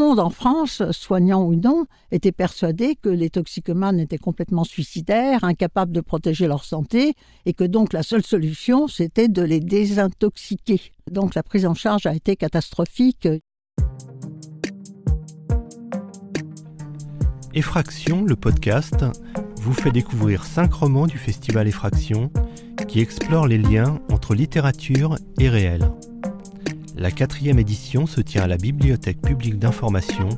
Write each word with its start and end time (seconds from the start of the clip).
monde 0.00 0.18
en 0.18 0.30
France, 0.30 0.82
soignant 0.92 1.44
ou 1.44 1.54
non, 1.54 1.84
était 2.10 2.32
persuadé 2.32 2.96
que 2.96 3.10
les 3.10 3.28
toxicomanes 3.28 4.00
étaient 4.00 4.18
complètement 4.18 4.64
suicidaires, 4.64 5.44
incapables 5.44 5.92
de 5.92 6.00
protéger 6.00 6.46
leur 6.48 6.64
santé, 6.64 7.12
et 7.44 7.52
que 7.52 7.64
donc 7.64 7.92
la 7.92 8.02
seule 8.02 8.24
solution, 8.24 8.88
c'était 8.88 9.28
de 9.28 9.42
les 9.42 9.60
désintoxiquer. 9.60 10.80
Donc 11.10 11.34
la 11.34 11.42
prise 11.42 11.66
en 11.66 11.74
charge 11.74 12.06
a 12.06 12.14
été 12.14 12.34
catastrophique. 12.34 13.28
Effraction, 17.52 18.24
le 18.24 18.36
podcast, 18.36 19.04
vous 19.56 19.74
fait 19.74 19.90
découvrir 19.90 20.44
cinq 20.44 20.72
romans 20.72 21.06
du 21.06 21.18
festival 21.18 21.68
Effraction 21.68 22.30
qui 22.88 23.00
explorent 23.00 23.48
les 23.48 23.58
liens 23.58 24.00
entre 24.10 24.34
littérature 24.34 25.16
et 25.38 25.50
réel. 25.50 25.90
La 27.00 27.10
quatrième 27.10 27.58
édition 27.58 28.04
se 28.04 28.20
tient 28.20 28.42
à 28.42 28.46
la 28.46 28.58
Bibliothèque 28.58 29.22
publique 29.22 29.58
d'information 29.58 30.28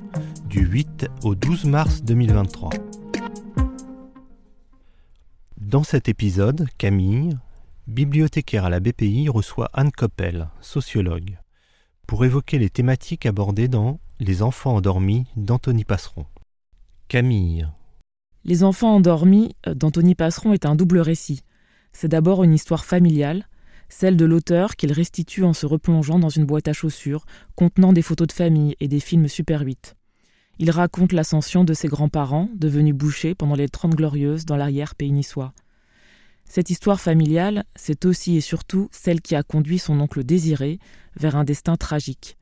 du 0.48 0.60
8 0.60 1.08
au 1.24 1.34
12 1.34 1.64
mars 1.64 2.04
2023. 2.04 2.70
Dans 5.60 5.82
cet 5.82 6.08
épisode, 6.08 6.68
Camille, 6.78 7.36
bibliothécaire 7.88 8.64
à 8.64 8.70
la 8.70 8.78
BPI, 8.78 9.28
reçoit 9.28 9.70
Anne 9.72 9.90
Coppel, 9.90 10.50
sociologue, 10.60 11.36
pour 12.06 12.24
évoquer 12.24 12.60
les 12.60 12.70
thématiques 12.70 13.26
abordées 13.26 13.66
dans 13.66 13.98
Les 14.20 14.40
enfants 14.44 14.76
endormis 14.76 15.26
d'Anthony 15.34 15.82
Passeron. 15.82 16.26
Camille. 17.08 17.66
Les 18.44 18.62
enfants 18.62 18.94
endormis 18.94 19.56
d'Anthony 19.66 20.14
Passeron 20.14 20.52
est 20.52 20.64
un 20.64 20.76
double 20.76 21.00
récit. 21.00 21.42
C'est 21.92 22.06
d'abord 22.06 22.44
une 22.44 22.54
histoire 22.54 22.84
familiale, 22.84 23.48
celle 23.92 24.16
de 24.16 24.24
l'auteur 24.24 24.74
qu'il 24.74 24.90
restitue 24.90 25.44
en 25.44 25.52
se 25.52 25.66
replongeant 25.66 26.18
dans 26.18 26.30
une 26.30 26.46
boîte 26.46 26.66
à 26.66 26.72
chaussures 26.72 27.26
contenant 27.54 27.92
des 27.92 28.02
photos 28.02 28.26
de 28.26 28.32
famille 28.32 28.74
et 28.80 28.88
des 28.88 29.00
films 29.00 29.28
Super 29.28 29.60
8. 29.60 29.96
Il 30.58 30.70
raconte 30.70 31.12
l'ascension 31.12 31.62
de 31.62 31.74
ses 31.74 31.88
grands-parents, 31.88 32.48
devenus 32.54 32.94
bouchers 32.94 33.34
pendant 33.34 33.54
les 33.54 33.68
Trente 33.68 33.94
Glorieuses 33.94 34.46
dans 34.46 34.56
l'arrière-pays 34.56 35.12
niçois. 35.12 35.52
Cette 36.46 36.70
histoire 36.70 37.00
familiale, 37.00 37.64
c'est 37.76 38.06
aussi 38.06 38.36
et 38.36 38.40
surtout 38.40 38.88
celle 38.92 39.20
qui 39.20 39.36
a 39.36 39.42
conduit 39.42 39.78
son 39.78 40.00
oncle 40.00 40.24
Désiré 40.24 40.78
vers 41.16 41.36
un 41.36 41.44
destin 41.44 41.76
tragique. 41.76 42.38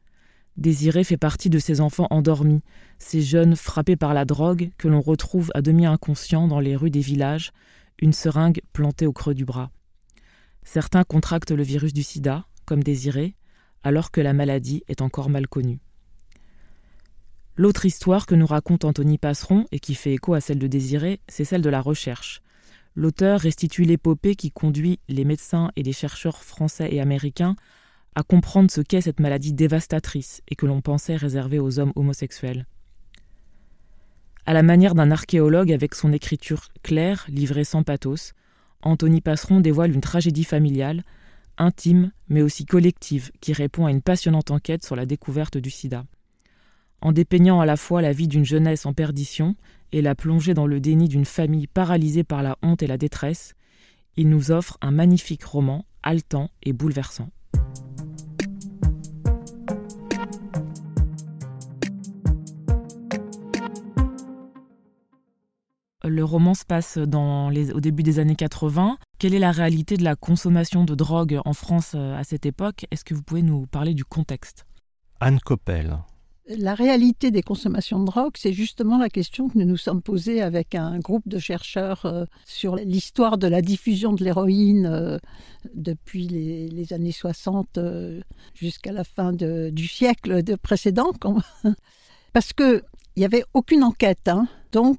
Désiré 0.57 1.03
fait 1.03 1.17
partie 1.17 1.51
de 1.51 1.59
ces 1.59 1.81
enfants 1.81 2.07
endormis, 2.11 2.63
ces 2.99 3.23
jeunes 3.23 3.57
frappés 3.57 3.97
par 3.97 4.15
la 4.15 4.25
drogue 4.25 4.71
que 4.79 4.89
l'on 4.89 5.01
retrouve 5.01 5.51
à 5.55 5.63
demi 5.63 5.85
inconscients 5.85 6.47
dans 6.47 6.61
les 6.61 6.77
rues 6.77 6.91
des 6.91 7.01
villages, 7.01 7.51
une 8.01 8.13
seringue 8.13 8.61
plantée 8.73 9.07
au 9.07 9.13
creux 9.13 9.35
du 9.35 9.45
bras. 9.45 9.71
Certains 10.63 11.05
contractent 11.05 11.51
le 11.51 11.63
virus 11.63 11.93
du 11.93 12.03
sida, 12.03 12.47
comme 12.65 12.83
Désiré, 12.83 13.35
alors 13.83 14.11
que 14.11 14.21
la 14.21 14.33
maladie 14.33 14.83
est 14.89 15.01
encore 15.01 15.31
mal 15.31 15.49
connue. 15.49 15.81
L'autre 17.57 17.85
histoire 17.85 18.27
que 18.27 18.35
nous 18.35 18.47
raconte 18.47 18.85
Anthony 18.85 19.19
Passeron 19.19 19.67
et 19.73 19.81
qui 19.81 19.95
fait 19.95 20.15
écho 20.15 20.35
à 20.35 20.41
celle 20.41 20.59
de 20.59 20.67
Désiré, 20.67 21.21
c'est 21.29 21.45
celle 21.45 21.63
de 21.63 21.69
la 21.69 21.81
recherche. 21.81 22.41
L'auteur 22.95 23.41
restitue 23.41 23.85
l'épopée 23.85 24.35
qui 24.35 24.51
conduit 24.51 24.99
les 25.09 25.25
médecins 25.25 25.71
et 25.77 25.83
les 25.83 25.93
chercheurs 25.93 26.43
français 26.43 26.89
et 26.93 27.01
américains 27.01 27.57
à 28.15 28.23
comprendre 28.23 28.71
ce 28.71 28.81
qu'est 28.81 29.03
cette 29.03 29.21
maladie 29.21 29.53
dévastatrice 29.53 30.43
et 30.49 30.57
que 30.57 30.67
l'on 30.67 30.81
pensait 30.81 31.17
réservée 31.17 31.59
aux 31.59 31.79
hommes 31.79 31.93
homosexuels. 31.97 32.67
À 34.47 34.53
la 34.53 34.63
manière 34.63 34.95
d'un 34.95 35.11
archéologue 35.11 35.73
avec 35.73 35.95
son 35.95 36.13
écriture 36.13 36.69
claire, 36.83 37.27
livrée 37.29 37.65
sans 37.65 37.83
pathos, 37.83 38.33
Anthony 38.83 39.21
Passeron 39.21 39.61
dévoile 39.61 39.93
une 39.93 40.01
tragédie 40.01 40.45
familiale, 40.45 41.05
intime 41.59 42.13
mais 42.29 42.43
aussi 42.43 42.65
collective, 42.65 43.31
qui 43.41 43.53
répond 43.53 43.87
à 43.87 43.91
une 43.91 44.03
passionnante 44.03 44.51
enquête 44.51 44.85
sur 44.85 44.97
la 44.97 45.07
découverte 45.07 45.59
du 45.59 45.71
sida. 45.71 46.05
En 47.03 47.13
dépeignant 47.13 47.61
à 47.61 47.67
la 47.67 47.77
fois 47.77 48.03
la 48.03 48.13
vie 48.13 48.29
d'une 48.29 48.45
jeunesse 48.45 48.87
en 48.87 48.93
perdition 48.93 49.57
et 49.93 50.03
la 50.03 50.15
plongée 50.15 50.55
dans 50.55 50.67
le 50.67 50.81
déni 50.81 51.09
d'une 51.09 51.25
famille 51.25 51.67
paralysée 51.67 52.25
par 52.25 52.43
la 52.43 52.57
honte 52.63 52.83
et 52.83 52.87
la 52.87 52.99
détresse, 52.99 53.55
il 54.17 54.29
nous 54.29 54.51
offre 54.51 54.79
un 54.81 54.91
magnifique 54.91 55.45
roman, 55.45 55.87
haletant 56.03 56.51
et 56.63 56.73
bouleversant. 56.73 57.31
Le 66.11 66.25
roman 66.25 66.55
se 66.55 66.65
passe 66.65 66.99
dans 66.99 67.51
les, 67.51 67.71
au 67.71 67.79
début 67.79 68.03
des 68.03 68.19
années 68.19 68.35
80. 68.35 68.99
Quelle 69.21 69.33
est 69.33 69.39
la 69.39 69.53
réalité 69.53 69.97
de 69.97 70.03
la 70.03 70.17
consommation 70.17 70.83
de 70.83 70.97
drogue 70.97 71.39
en 71.45 71.53
France 71.53 71.93
euh, 71.95 72.19
à 72.19 72.25
cette 72.25 72.47
époque? 72.47 72.85
Est-ce 72.91 73.05
que 73.05 73.15
vous 73.15 73.23
pouvez 73.23 73.43
nous 73.43 73.69
parler 73.69 73.95
du 73.95 74.05
contexte? 74.05 74.67
Anne 75.21 75.39
Coppel. 75.39 75.99
La 76.49 76.75
réalité 76.75 77.31
des 77.31 77.43
consommations 77.43 78.01
de 78.01 78.07
drogue, 78.07 78.33
c'est 78.37 78.53
justement 78.53 78.99
la 78.99 79.09
question 79.09 79.49
que 79.49 79.57
nous 79.57 79.65
nous 79.65 79.77
sommes 79.77 80.03
posée 80.03 80.43
avec 80.43 80.75
un 80.75 80.99
groupe 80.99 81.29
de 81.29 81.39
chercheurs 81.39 82.05
euh, 82.07 82.25
sur 82.45 82.75
l'histoire 82.75 83.39
de 83.39 83.47
la 83.47 83.63
diffusion 83.63 84.13
de 84.13 84.25
l'héroïne 84.25 84.87
euh, 84.87 85.17
depuis 85.75 86.27
les, 86.27 86.93
années 86.93 87.13
60 87.13 87.79
jusqu'à 88.53 88.91
la 88.91 89.05
fin 89.05 89.33
du 89.33 89.87
siècle 89.87 90.43
précédent. 90.59 91.13
Parce 92.33 92.53
qu'il 92.53 92.83
n'y 93.17 93.25
avait 93.25 93.45
aucune 93.55 93.85
enquête. 93.85 94.27
Hein. 94.27 94.49
Donc, 94.73 94.99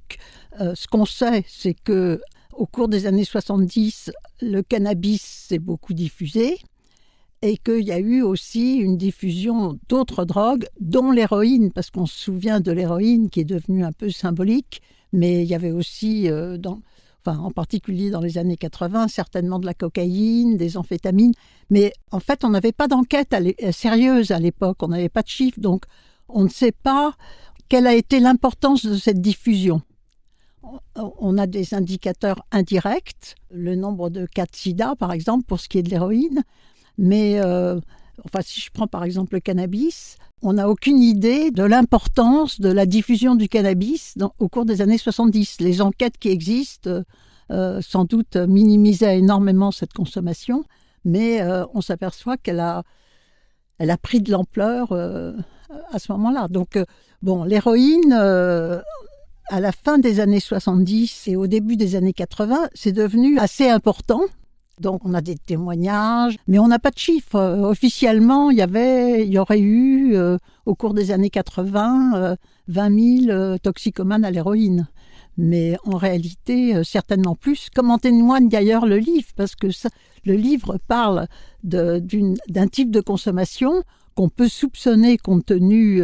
euh, 0.60 0.76
ce 0.76 0.88
qu'on 0.88 1.06
sait, 1.06 1.44
c'est 1.48 1.74
que 1.74 2.22
au 2.54 2.66
cours 2.66 2.88
des 2.88 3.08
années 3.08 3.26
70, 3.26 4.12
le 4.42 4.62
cannabis 4.62 5.22
s'est 5.22 5.60
beaucoup 5.60 5.94
diffusé 5.94 6.58
et 7.42 7.58
qu'il 7.58 7.84
y 7.84 7.92
a 7.92 7.98
eu 7.98 8.22
aussi 8.22 8.76
une 8.76 8.98
diffusion 8.98 9.80
d'autres 9.90 10.26
drogues, 10.26 10.68
dont 10.80 11.12
l'héroïne, 11.12 11.72
parce 11.72 11.90
qu'on 11.90 12.06
se 12.06 12.18
souvient 12.18 12.60
de 12.60 12.72
l'héroïne 12.72 13.30
qui 13.30 13.40
est 13.40 13.46
devenue 13.46 13.84
un 13.84 13.92
peu 13.92 14.12
symbolique, 14.12 14.82
mais 15.12 15.44
il 15.44 15.50
y 15.50 15.56
avait 15.56 15.72
aussi, 15.72 16.30
euh, 16.30 16.58
en 17.26 17.52
particulier 17.52 18.12
dans 18.12 18.22
les 18.22 18.38
années 18.38 18.58
80, 18.58 19.08
certainement 19.08 19.58
de 19.58 19.66
la 19.66 19.74
cocaïne, 19.74 20.56
des 20.58 20.78
amphétamines, 20.78 21.34
mais 21.70 21.94
en 22.12 22.20
fait, 22.20 22.44
on 22.44 22.50
n'avait 22.50 22.74
pas 22.74 22.88
d'enquête 22.88 23.36
sérieuse 23.72 24.32
à 24.32 24.40
l'époque, 24.40 24.78
on 24.84 24.90
n'avait 24.90 25.10
pas 25.10 25.24
de 25.24 25.30
chiffres, 25.30 25.60
donc 25.60 25.86
on 26.30 26.44
ne 26.44 26.50
sait 26.50 26.72
pas 26.72 27.16
quelle 27.72 27.88
a 27.88 27.96
été 27.96 28.20
l'importance 28.20 28.86
de 28.86 28.96
cette 28.96 29.22
diffusion? 29.22 29.82
On 30.96 31.38
a 31.38 31.48
des 31.48 31.74
indicateurs 31.74 32.46
indirects, 32.52 33.36
le 33.50 33.76
nombre 33.76 34.10
de 34.10 34.26
cas 34.26 34.44
de 34.44 34.54
sida 34.54 34.98
par 34.98 35.14
exemple 35.14 35.46
pour 35.46 35.62
ce 35.62 35.70
qui 35.70 35.78
est 35.78 35.82
de 35.82 35.90
l'héroïne, 35.90 36.44
mais 36.98 37.40
euh, 37.40 37.80
enfin 38.26 38.42
si 38.44 38.60
je 38.60 38.72
prends 38.74 38.88
par 38.88 39.06
exemple 39.06 39.36
le 39.36 39.40
cannabis, 39.40 40.18
on 40.42 40.52
n'a 40.52 40.70
aucune 40.70 41.02
idée 41.02 41.50
de 41.50 41.64
l'importance 41.64 42.60
de 42.60 42.70
la 42.70 42.86
diffusion 42.86 43.36
du 43.36 43.48
cannabis 43.48 44.18
au 44.38 44.50
cours 44.50 44.66
des 44.66 44.82
années 44.82 44.98
70. 44.98 45.62
Les 45.62 45.82
enquêtes 45.82 46.18
qui 46.18 46.28
existent 46.28 47.04
euh, 47.52 47.82
sans 47.82 48.04
doute 48.04 48.36
minimisaient 48.36 49.18
énormément 49.18 49.72
cette 49.72 49.94
consommation, 49.94 50.66
mais 51.06 51.42
euh, 51.42 51.64
on 51.74 51.80
s'aperçoit 51.80 52.36
qu'elle 52.36 52.60
a, 52.60 52.84
elle 53.78 53.92
a 53.92 53.98
pris 53.98 54.20
de 54.20 54.30
l'ampleur 54.34 54.92
à 55.92 56.00
ce 56.00 56.12
moment-là. 56.12 56.48
Donc 56.50 56.78
bon, 57.22 57.44
l'héroïne 57.44 58.14
à 58.14 59.60
la 59.60 59.72
fin 59.72 59.98
des 59.98 60.22
années 60.22 60.40
70 60.40 61.28
et 61.28 61.36
au 61.36 61.46
début 61.46 61.76
des 61.76 61.96
années 61.96 62.14
80, 62.14 62.70
c'est 62.74 62.94
devenu 62.94 63.38
assez 63.38 63.68
important. 63.70 64.22
Donc 64.80 65.02
on 65.06 65.14
a 65.14 65.22
des 65.22 65.36
témoignages, 65.36 66.38
mais 66.48 66.58
on 66.58 66.68
n'a 66.68 66.80
pas 66.80 66.90
de 66.90 66.98
chiffres. 66.98 67.36
Euh, 67.36 67.70
officiellement, 67.70 68.50
il 68.50 68.58
y 68.58 68.62
avait, 68.62 69.26
il 69.26 69.32
y 69.32 69.38
aurait 69.38 69.60
eu 69.60 70.16
euh, 70.16 70.38
au 70.66 70.74
cours 70.74 70.94
des 70.94 71.12
années 71.12 71.30
80 71.30 72.38
20 72.68 73.26
000 73.28 73.58
toxicomanes 73.60 74.24
à 74.24 74.32
l'héroïne. 74.32 74.88
Mais 75.38 75.78
en 75.86 75.98
réalité, 75.98 76.76
euh, 76.76 76.84
certainement 76.84 77.36
plus, 77.36 77.70
comme 77.74 77.92
en 77.92 77.98
témoigne 77.98 78.50
d'ailleurs 78.50 78.86
le 78.86 78.98
livre, 78.98 79.30
parce 79.36 79.56
que 79.56 79.68
le 80.26 80.34
livre 80.34 80.78
parle 80.88 81.28
d'un 81.64 82.68
type 82.72 82.92
de 82.92 83.02
consommation 83.02 83.84
qu'on 84.16 84.30
peut 84.30 84.50
soupçonner 84.50 85.18
compte 85.18 85.46
tenu, 85.46 86.02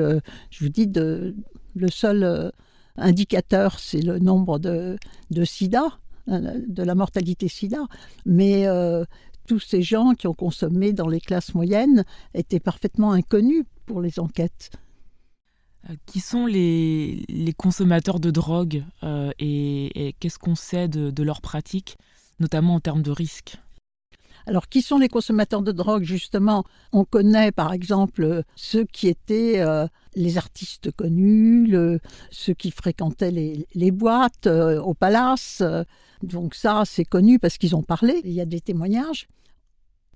je 0.50 0.64
vous 0.64 0.70
dis, 0.70 0.90
le 0.96 1.90
seul 1.90 2.52
indicateur, 2.98 3.80
c'est 3.80 4.02
le 4.02 4.20
nombre 4.20 4.60
de, 4.60 4.98
sida, 5.44 6.00
euh, 6.28 6.62
de 6.68 6.84
la 6.84 6.96
mortalité 6.96 7.48
sida. 7.48 7.86
Mais 8.26 8.68
euh, 8.68 9.06
tous 9.48 9.60
ces 9.60 9.82
gens 9.82 10.14
qui 10.14 10.28
ont 10.28 10.34
consommé 10.34 10.94
dans 10.94 11.08
les 11.08 11.22
classes 11.22 11.54
moyennes 11.54 12.04
étaient 12.34 12.60
parfaitement 12.60 13.12
inconnus 13.12 13.64
pour 13.86 14.02
les 14.02 14.20
enquêtes. 14.20 14.72
Euh, 15.90 15.94
qui 16.06 16.20
sont 16.20 16.46
les, 16.46 17.24
consommateurs 17.58 18.20
de 18.20 18.32
drogue 18.32 18.84
et, 19.40 20.16
qu'est-ce 20.20 20.40
qu'on 20.40 20.56
sait 20.56 20.88
de, 20.88 21.12
de 21.12 21.24
leur 21.24 21.42
pratique, 21.42 21.98
notamment 22.40 22.76
en 22.76 22.80
termes 22.80 23.04
de 23.04 23.12
risques 23.12 23.58
alors, 24.46 24.70
qui 24.70 24.82
sont 24.82 24.98
les 24.98 25.10
consommateurs 25.10 25.62
de 25.62 25.72
drogue 25.72 26.04
Justement, 26.04 26.64
on 26.94 27.06
connaît 27.06 27.52
par 27.52 27.74
exemple 27.74 28.44
ceux 28.56 28.86
qui 28.86 29.08
étaient 29.08 29.60
euh, 29.60 29.88
les 30.16 30.38
artistes 30.38 30.92
connus, 30.92 31.74
ceux 32.32 32.54
qui 32.54 32.72
fréquentaient 32.72 33.32
les, 33.32 33.92
boîtes 33.92 34.48
euh, 34.48 34.82
au 34.82 34.94
palace. 34.94 35.64
donc 36.24 36.56
ça, 36.56 36.84
c'est 36.86 37.06
connu 37.06 37.40
parce 37.40 37.58
qu'ils 37.58 37.76
ont 37.76 37.84
parlé. 37.84 38.22
Il 38.24 38.32
y 38.32 38.42
a 38.42 38.46
des 38.46 38.62
témoignages. 38.62 39.28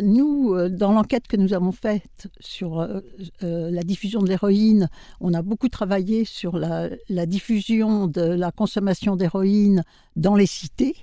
Nous, 0.01 0.53
euh, 0.53 0.69
dans 0.69 0.91
l'enquête 0.91 1.27
que 1.27 1.37
nous 1.37 1.53
avons 1.53 1.71
faite 1.71 2.27
sur 2.39 2.79
euh, 2.79 3.01
euh, 3.43 3.69
la 3.69 3.83
diffusion 3.83 4.21
de 4.21 4.27
l'héroïne, 4.27 4.89
on 5.19 5.33
a 5.33 5.41
beaucoup 5.41 5.69
travaillé 5.69 6.25
sur 6.25 6.57
la, 6.57 6.89
diffusion 7.25 8.07
de 8.07 8.21
la 8.21 8.51
consommation 8.51 9.15
d'héroïne 9.15 9.83
dans 10.15 10.35
les 10.35 10.47
cités. 10.47 10.95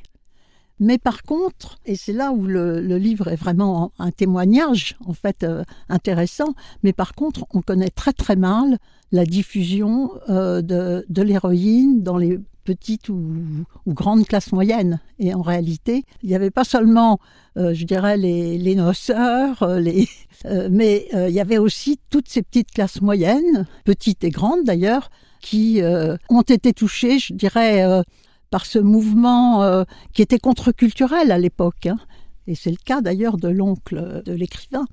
Mais 0.81 0.99
par 0.99 1.23
contre, 1.23 1.79
et 1.87 1.97
c'est 1.97 2.13
là 2.13 2.33
où 2.33 2.47
le, 2.47 2.81
livre 2.81 3.29
est 3.29 3.37
vraiment 3.37 3.93
un 3.99 4.11
témoignage 4.11 4.97
en 5.05 5.13
fait 5.13 5.47
intéressant, 5.89 6.55
mais 6.83 6.93
par 6.93 7.15
contre, 7.15 7.47
on 7.53 7.63
connaît 7.63 7.91
très 7.91 8.13
très 8.13 8.37
mal 8.37 8.79
la 9.11 9.25
diffusion 9.25 10.13
de, 10.29 11.05
de 11.09 11.23
l'héroïne 11.23 12.03
dans 12.03 12.17
les 12.17 12.39
petite 12.69 13.09
ou, 13.09 13.65
grande 13.87 14.27
classe 14.27 14.53
moyenne. 14.53 15.01
Et 15.19 15.33
en 15.33 15.41
réalité, 15.41 16.05
il 16.23 16.29
n'y 16.29 16.35
avait 16.35 16.51
pas 16.51 16.65
seulement, 16.65 17.19
euh, 17.57 17.73
je 17.73 17.85
dirais, 17.87 18.19
les, 18.19 18.59
les 18.59 18.75
noceurs, 18.75 19.63
euh, 19.63 19.81
les, 19.81 20.07
euh, 20.45 20.69
mais 20.71 21.09
il 21.15 21.35
y 21.35 21.41
avait 21.41 21.57
aussi 21.57 21.99
toutes 22.11 22.29
ces 22.29 22.43
petites 22.43 22.71
classes 22.71 23.01
moyennes, 23.01 23.67
petites 23.85 24.23
et 24.23 24.29
grandes 24.29 24.65
d'ailleurs, 24.65 25.11
qui 25.41 25.81
ont 26.29 26.43
été 26.43 26.73
touchées, 26.73 27.21
je 27.21 27.33
dirais, 27.33 28.03
par 28.51 28.67
ce 28.67 28.79
mouvement 28.79 29.85
qui 30.13 30.23
était 30.23 30.39
contre-culturel 30.39 31.31
à 31.33 31.39
l'époque. 31.39 31.87
Hein. 31.87 31.99
Et 32.47 32.55
c'est 32.55 32.71
le 32.71 32.79
cas 32.83 33.01
d'ailleurs 33.01 33.37
de 33.37 33.49
l'oncle 33.49 34.23
de 34.25 34.33
l'écrivain 34.33 34.87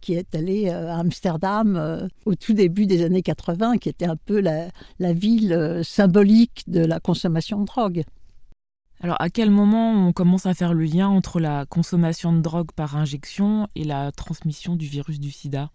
qui, 0.00 0.14
est 0.14 0.34
allé 0.34 0.68
euh, 0.68 0.90
à 0.90 0.98
Amsterdam 0.98 1.76
euh, 1.76 2.08
au 2.24 2.34
tout 2.34 2.52
début 2.52 2.86
des 2.86 3.04
années 3.04 3.22
80, 3.22 3.78
qui 3.78 3.88
était 3.88 4.06
un 4.06 4.16
peu 4.16 4.40
la, 4.40 4.70
ville 5.12 5.52
euh, 5.52 5.82
symbolique 5.82 6.64
de 6.66 6.80
la 6.80 7.00
consommation 7.00 7.60
de 7.60 7.66
drogue. 7.66 8.02
Alors 9.00 9.20
à 9.20 9.30
quel 9.30 9.50
moment 9.50 9.92
on 9.92 10.12
commence 10.12 10.46
à 10.46 10.54
faire 10.54 10.74
le 10.74 10.84
lien 10.84 11.08
entre 11.08 11.38
la 11.38 11.66
consommation 11.66 12.32
de 12.32 12.40
drogue 12.40 12.72
par 12.74 12.96
injection 12.96 13.68
et 13.76 13.84
la 13.84 14.10
transmission 14.10 14.74
du 14.74 14.86
virus 14.86 15.20
du 15.20 15.30
sida? 15.30 15.70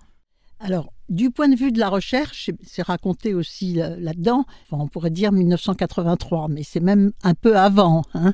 Alors, 0.63 0.93
du 1.09 1.29
point 1.29 1.49
de 1.49 1.57
vue 1.57 1.73
de 1.73 1.79
la 1.79 1.89
recherche, 1.89 2.49
c'est 2.65 2.83
raconté 2.83 3.33
aussi 3.33 3.73
là-dedans, 3.73 4.45
on 4.71 4.87
pourrait 4.87 5.09
dire 5.09 5.33
1983, 5.33 6.47
mais 6.47 6.63
c'est 6.63 6.79
même 6.79 7.11
un 7.21 7.33
peu 7.33 7.57
avant. 7.57 8.03
Hein. 8.13 8.33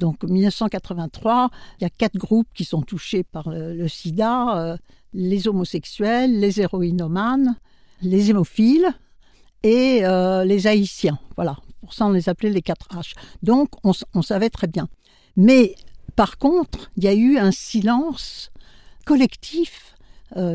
Donc 0.00 0.24
1983, 0.24 1.50
il 1.78 1.84
y 1.84 1.86
a 1.86 1.90
quatre 1.90 2.16
groupes 2.16 2.48
qui 2.52 2.64
sont 2.64 2.82
touchés 2.82 3.22
par 3.22 3.48
le, 3.48 3.86
sida 3.86 4.76
les 5.14 5.48
homosexuels, 5.48 6.38
les 6.38 6.60
héroïnomanes, 6.60 7.56
les 8.02 8.30
hémophiles 8.30 8.88
et 9.62 10.04
euh, 10.04 10.44
les 10.44 10.66
haïtiens. 10.66 11.18
Voilà, 11.36 11.56
pour 11.80 11.94
ça 11.94 12.06
on 12.06 12.10
les 12.10 12.28
appelait 12.28 12.50
les 12.50 12.62
4 12.62 12.88
H. 12.96 13.12
Donc 13.42 13.68
on, 13.84 14.22
savait 14.22 14.50
très 14.50 14.66
bien. 14.66 14.88
Mais 15.36 15.74
par 16.16 16.38
contre, 16.38 16.90
il 16.96 17.04
y 17.04 17.08
a 17.08 17.14
eu 17.14 17.38
un 17.38 17.52
silence 17.52 18.50
collectif 19.04 19.94
euh, 19.94 19.97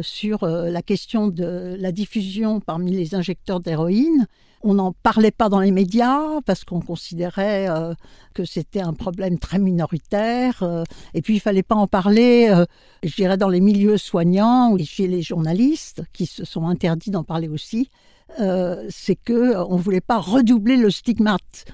sur 0.01 0.43
euh, 0.43 0.69
la 0.69 0.81
question 0.81 1.27
de 1.27 1.75
la 1.79 1.91
diffusion 1.91 2.59
parmi 2.59 2.91
les 2.91 3.15
injecteurs 3.15 3.59
d'héroïne 3.59 4.27
on 4.63 4.75
n'en 4.75 4.93
parlait 4.93 5.31
pas 5.31 5.49
dans 5.49 5.59
les 5.59 5.71
médias 5.71 6.41
parce 6.45 6.63
qu'on 6.63 6.79
considérait 6.79 7.69
euh, 7.69 7.93
que 8.33 8.45
c'était 8.45 8.81
un 8.81 8.93
problème 8.93 9.37
très 9.37 9.59
minoritaire. 9.59 10.63
Euh, 10.63 10.83
et 11.13 11.21
puis 11.21 11.35
il 11.35 11.39
fallait 11.39 11.63
pas 11.63 11.75
en 11.75 11.87
parler, 11.87 12.47
euh, 12.49 12.65
je 13.03 13.13
dirais, 13.13 13.37
dans 13.37 13.49
les 13.49 13.59
milieux 13.59 13.97
soignants 13.97 14.71
ou 14.71 14.79
chez 14.79 15.07
les 15.07 15.21
journalistes 15.21 16.01
qui 16.13 16.25
se 16.25 16.45
sont 16.45 16.67
interdits 16.67 17.11
d'en 17.11 17.23
parler 17.23 17.49
aussi. 17.49 17.89
c'est 18.89 19.15
que 19.15 19.55
on 19.69 19.75
voulait 19.75 20.01
pas 20.01 20.17
redoubler 20.17 20.77
le 20.77 20.89
stigmate. 20.89 21.65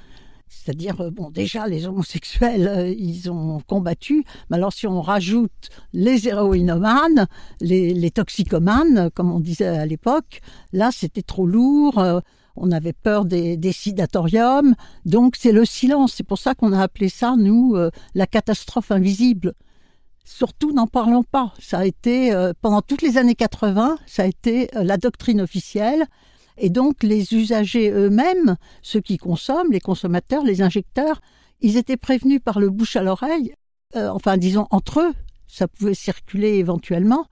C'est-à-dire, 0.49 1.11
bon, 1.11 1.29
déjà, 1.29 1.67
les 1.67 1.85
homosexuels, 1.85 2.95
ils 2.97 3.29
ont 3.31 3.59
combattu, 3.67 4.25
mais 4.49 4.57
alors 4.57 4.73
si 4.73 4.87
on 4.87 5.01
rajoute 5.01 5.69
les 5.93 6.27
héroïnomanes, 6.27 7.27
les, 7.61 8.11
toxicomanes, 8.11 9.11
comme 9.13 9.31
on 9.31 9.39
disait 9.39 9.67
à 9.67 9.85
l'époque, 9.85 10.41
là, 10.73 10.89
c'était 10.91 11.21
trop 11.21 11.45
lourd 11.45 12.03
on 12.59 12.71
avait 12.71 12.93
peur 12.93 13.25
des, 13.25 13.57
décidatoriums, 13.57 14.75
donc 15.05 15.35
c'est 15.37 15.51
le 15.51 15.65
silence. 15.65 16.13
C'est 16.15 16.23
pour 16.25 16.37
ça 16.37 16.55
qu'on 16.55 16.73
a 16.73 16.81
appelé 16.81 17.09
ça, 17.09 17.35
nous, 17.37 17.75
euh, 17.75 17.89
la 18.13 18.27
catastrophe 18.27 18.91
invisible. 18.91 19.53
Surtout, 20.25 20.71
n'en 20.73 20.85
parlons 20.85 21.23
pas. 21.23 21.53
Ça 21.59 21.79
a 21.79 21.85
été, 21.85 22.33
euh, 22.33 22.53
pendant 22.61 22.81
toutes 22.81 23.01
les 23.01 23.17
années 23.17 23.35
80, 23.35 23.97
ça 24.05 24.23
a 24.23 24.25
été 24.25 24.69
euh, 24.75 24.83
la 24.83 24.97
doctrine 24.97 25.41
officielle. 25.41 26.05
Et 26.59 26.69
donc, 26.69 27.03
les 27.03 27.33
usagers 27.33 27.91
eux-mêmes, 27.91 28.57
ceux 28.81 29.01
qui 29.01 29.17
consomment, 29.17 29.71
les 29.71 29.79
consommateurs, 29.79 30.43
les 30.43 30.61
injecteurs, 30.61 31.21
ils 31.61 31.77
étaient 31.77 31.97
prévenus 31.97 32.41
par 32.43 32.59
le 32.59 32.69
bouche 32.69 32.95
à 32.95 33.03
l'oreille, 33.03 33.53
enfin, 33.95 34.37
disons, 34.37 34.67
entre 34.71 35.01
eux. 35.01 35.13
Ça 35.47 35.67
pouvait 35.67 35.93
circuler 35.95 36.55
éventuellement. 36.55 37.25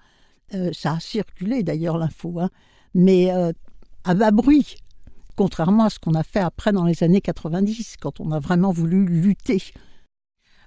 ça 0.73 0.93
a 0.93 0.99
circulé 0.99 1.63
d'ailleurs 1.63 1.97
l'info, 1.97 2.39
hein. 2.39 2.49
mais 2.93 3.29
à 3.29 4.13
bas 4.13 4.31
bruit 4.31 4.77
contrairement 5.37 5.85
à 5.85 5.89
ce 5.89 5.99
qu'on 5.99 6.15
a 6.15 6.23
fait 6.23 6.39
après 6.39 6.73
dans 6.73 6.83
les 6.83 7.03
années 7.03 7.21
90, 7.21 7.95
quand 8.01 8.19
on 8.19 8.31
a 8.31 8.39
vraiment 8.39 8.71
voulu 8.71 9.05
lutter. 9.05 9.61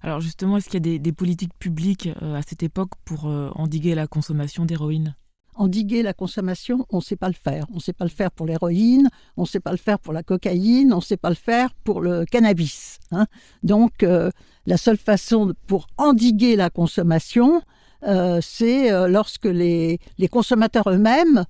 Alors 0.00 0.22
justement, 0.22 0.56
est-ce 0.56 0.70
qu'il 0.70 0.86
y 0.86 0.94
a 0.94 0.98
des, 0.98 1.12
politiques 1.12 1.52
publiques 1.58 2.08
euh, 2.22 2.36
à 2.36 2.42
cette 2.42 2.62
époque 2.62 2.92
pour 3.04 3.26
euh, 3.26 3.50
endiguer 3.54 3.94
la 3.94 4.06
consommation 4.06 4.64
d'héroïne? 4.64 5.14
Endiguer 5.60 6.02
la 6.02 6.14
consommation, 6.14 6.86
on 6.88 6.96
ne 6.96 7.02
sait 7.02 7.16
pas 7.16 7.28
le 7.28 7.34
faire. 7.34 7.66
On 7.70 7.74
ne 7.74 7.80
sait 7.80 7.92
pas 7.92 8.06
le 8.06 8.10
faire 8.10 8.30
pour 8.30 8.46
l'héroïne, 8.46 9.10
on 9.36 9.42
ne 9.42 9.46
sait 9.46 9.60
pas 9.60 9.72
le 9.72 9.76
faire 9.76 9.98
pour 9.98 10.14
la 10.14 10.22
cocaïne, 10.22 10.90
on 10.94 10.96
ne 10.96 11.02
sait 11.02 11.18
pas 11.18 11.28
le 11.28 11.34
faire 11.34 11.74
pour 11.84 12.00
le 12.00 12.24
cannabis. 12.24 12.98
Hein. 13.10 13.26
Donc 13.62 14.02
euh, 14.02 14.30
la 14.64 14.78
seule 14.78 14.96
façon 14.96 15.52
pour 15.66 15.88
endiguer 15.98 16.56
la 16.56 16.70
consommation, 16.70 17.60
euh, 18.04 18.38
c'est 18.40 18.90
euh, 18.90 19.06
lorsque 19.06 19.44
les, 19.44 20.00
consommateurs 20.30 20.88
eux-mêmes, 20.88 21.44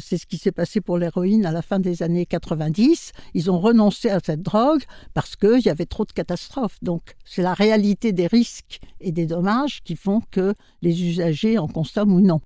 c'est 0.00 0.18
ce 0.18 0.26
qui 0.26 0.38
s'est 0.38 0.50
passé 0.50 0.80
pour 0.80 0.98
l'héroïne 0.98 1.46
à 1.46 1.52
la 1.52 1.62
fin 1.62 1.78
des 1.78 2.02
années 2.02 2.26
90, 2.26 3.12
ils 3.34 3.48
ont 3.48 3.60
renoncé 3.60 4.10
à 4.10 4.18
cette 4.18 4.42
drogue 4.42 4.82
parce 5.14 5.36
qu'il 5.36 5.60
y 5.60 5.68
avait 5.68 5.86
trop 5.86 6.04
de 6.04 6.10
catastrophes. 6.10 6.78
Donc 6.82 7.14
c'est 7.24 7.42
la 7.42 7.54
réalité 7.54 8.10
des 8.10 8.26
risques 8.26 8.80
et 9.00 9.12
des 9.12 9.26
dommages 9.26 9.82
qui 9.84 9.94
font 9.94 10.20
que 10.32 10.52
les 10.82 11.04
usagers 11.04 11.58
en 11.58 11.68
consomment 11.68 12.14
ou 12.14 12.20
non. 12.20 12.40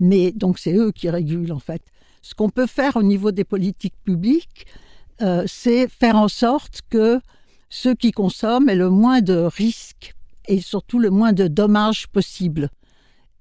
Mais 0.00 0.32
donc 0.32 0.58
c'est 0.58 0.74
eux 0.74 0.92
qui 0.92 1.10
régulent 1.10 1.52
en 1.52 1.58
fait. 1.58 1.82
Ce 2.22 2.34
qu'on 2.34 2.50
peut 2.50 2.66
faire 2.66 2.96
au 2.96 3.02
niveau 3.02 3.30
des 3.30 3.44
politiques 3.44 3.96
publiques, 4.04 4.66
c'est 5.46 5.88
faire 5.88 6.16
en 6.16 6.28
sorte 6.28 6.82
que 6.90 7.20
ceux 7.70 7.94
qui 7.94 8.12
consomment 8.12 8.68
aient 8.68 8.76
le 8.76 8.90
moins 8.90 9.20
de 9.20 9.34
risques 9.34 10.14
et 10.46 10.60
surtout 10.60 10.98
le 10.98 11.10
moins 11.10 11.32
de 11.32 11.46
dommages 11.46 12.08
possibles. 12.08 12.70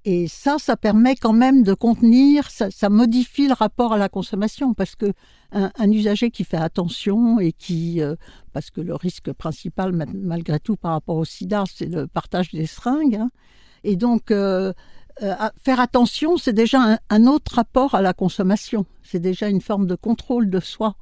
Et 0.06 0.28
ça, 0.30 0.56
ça 0.58 0.78
permet 0.78 1.16
quand 1.16 1.34
même 1.34 1.64
de 1.64 1.74
contenir, 1.74 2.50
ça, 2.50 2.90
modifie 2.90 3.48
le 3.48 3.54
rapport 3.54 3.92
à 3.92 3.98
la 3.98 4.08
consommation 4.08 4.74
parce 4.74 4.96
que 4.96 5.12
un, 5.52 5.92
usager 5.92 6.30
qui 6.30 6.44
fait 6.44 6.58
attention 6.58 7.40
et 7.40 7.52
qui, 7.52 8.02
euh, 8.02 8.16
parce 8.54 8.70
que 8.70 8.80
le 8.80 8.96
risque 8.96 9.34
principal 9.34 9.92
malgré 10.14 10.60
tout 10.60 10.78
par 10.78 10.92
rapport 10.92 11.18
au 11.18 11.26
SIDA, 11.26 11.64
c'est 11.74 11.88
le 11.88 12.08
partage 12.08 12.52
des 12.52 12.68
seringues. 12.68 13.16
Hein. 13.16 13.30
et 13.84 13.96
donc 13.98 14.32
euh, 14.32 14.72
euh, 15.24 15.36
faire 15.64 15.80
attention, 15.80 16.38
c'est 16.38 16.54
déjà 16.54 17.00
un, 17.10 17.28
autre 17.28 17.56
rapport 17.56 17.96
à 17.96 18.02
la 18.02 18.14
consommation. 18.14 18.86
C'est 19.04 19.20
déjà 19.20 19.48
une 19.50 19.62
forme 19.62 19.88
de 19.88 19.96
contrôle 19.96 20.50
de 20.50 20.60
soi. 20.60 20.96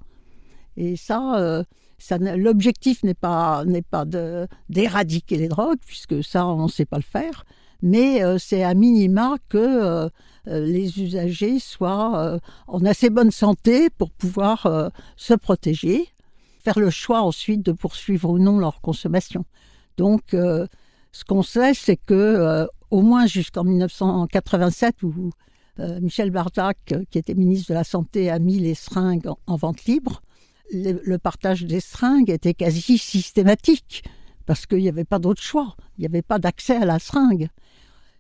Et 0.78 0.98
ça, 0.98 1.64
ça 1.98 2.18
l'objectif 2.18 3.04
n'est 3.04 3.14
pas 3.14 3.64
d'éradiquer 4.70 5.38
les 5.38 5.48
drogues 5.48 5.80
puisque 5.86 6.22
ça 6.22 6.46
on 6.46 6.64
ne 6.64 6.70
sait 6.70 6.86
pas 6.86 6.98
le 6.98 7.04
faire 7.04 7.46
mais 7.82 8.24
euh, 8.24 8.38
c'est 8.40 8.64
à 8.64 8.74
minima 8.74 9.36
que 9.48 9.58
euh, 9.58 10.10
euh, 10.48 10.66
les 10.66 11.02
usagers 11.02 11.60
soient 11.60 12.40
en 12.68 12.86
assez 12.86 13.10
bonne 13.10 13.32
santé 13.32 13.90
pour 13.90 14.12
pouvoir 14.12 14.92
se 15.16 15.34
protéger, 15.34 16.08
faire 16.64 16.80
le 16.80 16.90
choix 16.90 17.22
ensuite 17.22 17.64
de 17.64 17.72
poursuivre 17.72 18.30
ou 18.30 18.40
non 18.40 18.58
leur 18.60 18.82
consommation. 18.82 19.46
Donc, 19.98 20.22
ce 20.32 21.24
qu'on 21.28 21.42
sait, 21.42 21.74
c'est 21.74 21.98
que 21.98 22.68
au 22.96 23.02
moins 23.02 23.26
jusqu'en 23.26 23.64
1987, 23.64 25.04
où 25.04 25.32
Michel 26.02 26.32
Bardac, 26.32 26.78
qui 27.10 27.18
était 27.18 27.34
ministre 27.34 27.70
de 27.70 27.74
la 27.74 27.84
Santé, 27.84 28.30
a 28.30 28.40
mis 28.40 28.60
les 28.60 28.76
seringues 28.76 29.28
en, 29.46 29.56
vente 29.58 29.84
libre, 29.86 30.22
le, 30.72 31.18
partage 31.18 31.66
des 31.66 31.82
seringues 31.82 32.30
était 32.30 32.54
quasi 32.54 32.98
systématique 32.98 34.04
parce 34.46 34.66
qu'il 34.66 34.80
n'y 34.80 34.90
avait 34.90 35.04
pas 35.04 35.20
d'autre 35.20 35.42
choix. 35.42 35.76
Il 35.98 36.02
n'y 36.02 36.08
avait 36.08 36.22
pas 36.22 36.40
d'accès 36.40 36.78
à 36.78 36.86
la 36.86 37.00
seringue 37.00 37.50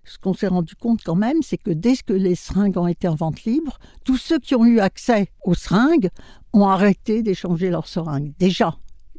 ce 0.05 0.17
qu'on 0.17 0.33
s'est 0.33 0.47
rendu 0.47 0.75
compte 0.75 1.01
quand 1.03 1.15
même, 1.15 1.41
c'est 1.41 1.57
que 1.57 1.71
dès 1.71 1.95
que 1.97 2.13
les 2.13 2.35
seringues 2.35 2.77
ont 2.77 2.87
été 2.87 3.07
en 3.07 3.15
vente 3.15 3.43
libre, 3.43 3.79
tous 4.03 4.17
ceux 4.17 4.39
qui 4.39 4.55
ont 4.55 4.65
eu 4.65 4.79
accès 4.79 5.29
aux 5.43 5.55
seringues 5.55 6.09
ont 6.53 6.67
arrêté 6.67 7.23
d'échanger 7.23 7.69
leurs 7.69 7.87
seringues. 7.87 8.33
Déjà, 8.39 8.77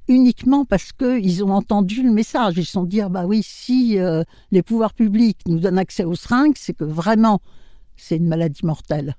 uniquement 0.09 0.65
parce 0.65 0.93
qu'ils 0.93 1.45
ont 1.45 1.53
entendu 1.53 2.03
le 2.03 2.13
message. 2.13 2.55
Ils 2.57 2.67
se 2.67 2.73
sont 2.73 2.85
dit, 2.85 3.01
ah 3.01 3.09
bah 3.09 3.27
oui, 3.27 3.43
si 3.43 3.99
euh, 3.99 4.23
les 4.51 4.63
pouvoirs 4.63 4.95
publics 4.95 5.39
nous 5.47 5.59
donnent 5.59 5.79
accès 5.79 6.05
aux 6.05 6.15
seringues, 6.15 6.57
c'est 6.57 6.75
que 6.75 6.85
vraiment, 6.85 7.41
c'est 7.97 8.17
une 8.17 8.29
maladie 8.29 8.65
mortelle. 8.65 9.17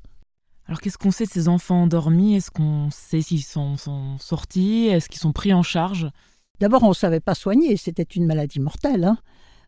Alors 0.66 0.82
qu'est-ce 0.82 0.98
qu'on 0.98 1.12
sait 1.12 1.26
de 1.26 1.32
ces 1.32 1.48
enfants 1.48 1.84
endormis? 1.84 2.36
Est-ce 2.36 2.52
qu'on 2.52 2.90
sait 2.92 3.22
s'ils 3.22 3.44
sont, 3.44 3.78
sont 3.78 4.18
sortis? 4.20 4.88
Est-ce 4.88 5.10
qu'ils 5.10 5.22
sont 5.22 5.32
pris 5.32 5.54
en 5.54 5.64
charge? 5.64 6.10
D'abord, 6.60 6.84
on 6.84 6.90
ne 6.90 6.94
savait 6.94 7.20
pas 7.20 7.36
soigner, 7.36 7.78
c'était 7.78 8.04
une 8.04 8.26
maladie 8.26 8.60
mortelle. 8.60 9.16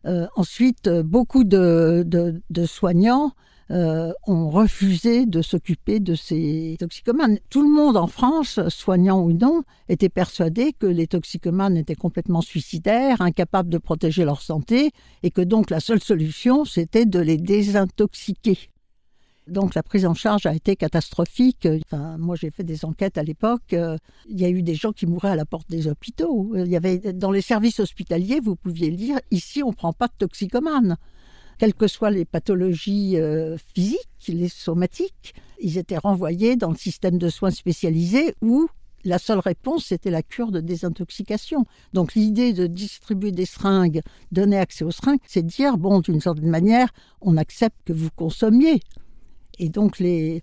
Hein. 0.04 0.28
ensuite, 0.36 0.88
beaucoup 0.88 1.44
de, 1.44 2.04
de 2.04 2.66
soignants 2.66 3.32
euh, 3.70 4.12
ont 4.26 4.50
refusé 4.50 5.26
de 5.26 5.42
s'occuper 5.42 6.00
de 6.00 6.16
ces 6.16 6.76
toxicomanes. 6.80 7.38
Tout 7.50 7.62
le 7.62 7.68
monde 7.68 7.96
en 7.96 8.08
France, 8.08 8.58
soignant 8.68 9.22
ou 9.22 9.32
non, 9.32 9.62
était 9.88 10.08
persuadé 10.08 10.72
que 10.72 10.86
les 10.86 11.06
toxicomanes 11.06 11.76
étaient 11.76 11.94
complètement 11.94 12.40
suicidaires, 12.40 13.20
incapables 13.20 13.68
de 13.68 13.78
protéger 13.78 14.24
leur 14.24 14.42
santé, 14.42 14.90
et 15.22 15.30
que 15.30 15.40
donc 15.40 15.70
la 15.70 15.78
seule 15.78 16.02
solution, 16.02 16.64
c'était 16.64 17.06
de 17.06 17.20
les 17.20 17.36
désintoxiquer. 17.36 18.58
Donc 19.46 19.74
la 19.74 19.82
prise 19.82 20.06
en 20.06 20.14
charge 20.14 20.46
a 20.46 20.54
été 20.54 20.76
catastrophique. 20.76 21.68
Moi 22.18 22.36
j'ai 22.36 22.50
fait 22.50 22.64
des 22.64 22.84
enquêtes 22.84 23.18
à 23.18 23.22
l'époque. 23.22 23.72
Euh, 23.72 23.96
il 24.28 24.40
y 24.40 24.44
a 24.44 24.48
eu 24.48 24.62
des 24.62 24.74
gens 24.74 24.92
qui 24.92 25.06
mouraient 25.06 25.30
à 25.30 25.36
la 25.36 25.44
porte 25.44 25.68
des 25.70 25.88
hôpitaux. 25.88 26.52
Il 26.56 26.68
y 26.68 26.76
avait 26.76 26.98
dans 26.98 27.30
les 27.30 27.40
services 27.40 27.80
hospitaliers, 27.80 28.40
vous 28.40 28.56
pouviez 28.56 28.90
lire 28.90 29.18
ici 29.30 29.62
on 29.62 29.72
prend 29.72 29.92
pas 29.92 30.06
de 30.06 30.14
toxicomanes 30.18 30.96
quelles 31.60 31.74
que 31.74 31.86
soient 31.86 32.10
les 32.10 32.24
pathologies 32.24 33.18
euh, 33.18 33.58
physiques, 33.74 34.08
les 34.28 34.48
somatiques, 34.48 35.34
ils 35.60 35.76
étaient 35.76 35.98
renvoyés 35.98 36.56
dans 36.56 36.70
le 36.70 36.76
système 36.76 37.18
de 37.18 37.28
soins 37.28 37.50
spécialisés 37.50 38.34
où 38.40 38.66
la 39.04 39.18
seule 39.18 39.40
réponse, 39.40 39.84
c'était 39.84 40.10
la 40.10 40.22
cure 40.22 40.52
de 40.52 40.60
désintoxication. 40.60 41.66
Donc 41.92 42.14
l'idée 42.14 42.54
de 42.54 42.66
distribuer 42.66 43.30
des 43.30 43.44
seringues, 43.44 44.00
donner 44.32 44.56
accès 44.56 44.84
aux 44.84 44.90
seringues, 44.90 45.20
c'est 45.26 45.44
dire, 45.44 45.76
bon, 45.76 46.00
d'une 46.00 46.22
certaine 46.22 46.48
manière, 46.48 46.88
on 47.20 47.36
accepte 47.36 47.76
que 47.84 47.92
vous 47.92 48.10
consommiez. 48.16 48.80
Et 49.58 49.68
donc 49.68 49.98
les, 49.98 50.42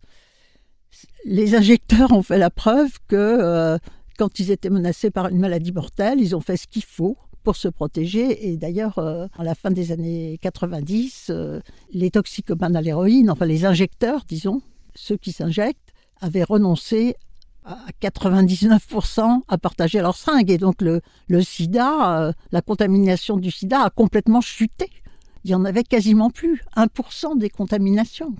les 1.26 1.56
injecteurs 1.56 2.12
ont 2.12 2.22
fait 2.22 2.38
la 2.38 2.52
preuve 2.52 2.92
que 3.08 3.16
euh, 3.16 3.80
quand 4.20 4.40
ils 4.40 4.52
étaient 4.52 4.70
menacés 4.70 5.10
par 5.10 5.30
une 5.30 5.40
maladie 5.40 5.72
mortelle, 5.72 6.22
ils 6.22 6.36
ont 6.36 6.42
fait 6.42 6.58
ce 6.58 6.68
qu'il 6.68 6.84
faut 6.84 7.18
pour 7.48 7.56
se 7.56 7.70
protéger. 7.70 8.50
Et 8.50 8.58
d'ailleurs, 8.58 9.00
euh, 9.00 9.26
à 9.38 9.46
la 9.46 9.56
fin 9.56 9.72
des 9.72 9.94
années 9.94 10.38
90, 10.42 11.28
euh, 11.30 11.62
les 11.94 12.12
toxicomanes 12.12 12.76
à 12.76 12.82
l'héroïne, 12.82 13.32
enfin 13.32 13.46
les 13.46 13.64
injecteurs, 13.64 14.26
disons, 14.28 14.62
ceux 14.96 15.16
qui 15.16 15.32
s'injectent, 15.32 15.94
avaient 16.20 16.44
renoncé 16.44 17.16
à 17.64 17.78
99% 18.02 19.44
à 19.48 19.58
partager 19.58 20.02
leur 20.02 20.18
seringue. 20.18 20.52
Et 20.52 20.58
donc 20.58 20.82
le, 20.82 21.02
sida, 21.42 22.20
euh, 22.20 22.34
la 22.52 22.62
contamination 22.62 23.38
du 23.38 23.50
sida 23.50 23.80
a 23.80 23.90
complètement 23.92 24.42
chuté. 24.42 24.90
Il 25.46 25.52
y 25.52 25.56
en 25.56 25.64
avait 25.64 25.86
quasiment 25.86 26.30
plus, 26.30 26.62
1% 26.76 27.40
des 27.40 27.50
contaminations. 27.50 28.36